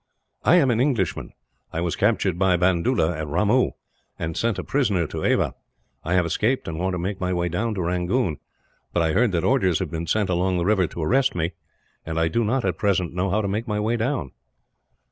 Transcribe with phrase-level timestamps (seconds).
[0.43, 1.31] "I am an Englishman
[1.71, 3.73] I was captured by Bandoola, at Ramoo,
[4.17, 5.53] and sent a prisoner to Ava.
[6.03, 8.37] I have escaped, and want to make my way down to Rangoon;
[8.93, 11.51] but I heard that orders had been sent along the river to arrest me,
[12.03, 14.31] and I do not, at present, know how to make my way down."